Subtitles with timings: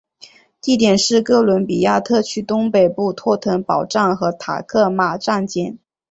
[0.59, 5.77] 地点是哥伦比亚特区东北部托腾堡站和塔科马站间。